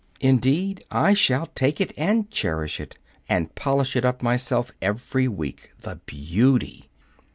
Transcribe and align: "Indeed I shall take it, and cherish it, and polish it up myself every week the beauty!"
"Indeed 0.19 0.83
I 0.89 1.13
shall 1.13 1.45
take 1.53 1.79
it, 1.79 1.93
and 1.95 2.27
cherish 2.31 2.79
it, 2.79 2.97
and 3.29 3.53
polish 3.53 3.95
it 3.95 4.03
up 4.03 4.23
myself 4.23 4.71
every 4.81 5.27
week 5.27 5.73
the 5.81 5.97
beauty!" 6.07 6.89